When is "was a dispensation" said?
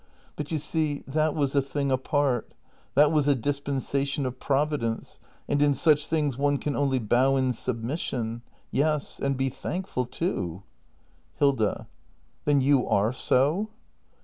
3.11-4.25